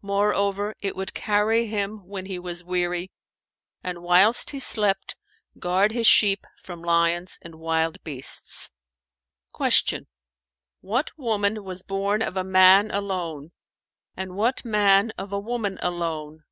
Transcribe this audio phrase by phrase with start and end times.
[0.00, 3.10] Moreover, it would carry him when he was weary,
[3.82, 5.16] and whilst he slept,
[5.58, 8.70] guard his sheep from lions and wild beasts."
[9.54, 10.06] Q
[10.80, 13.52] "What woman was born of a man alone
[14.16, 16.44] and what man of a woman alone?"